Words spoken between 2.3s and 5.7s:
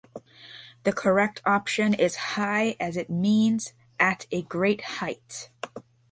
"high," as it means at a great height.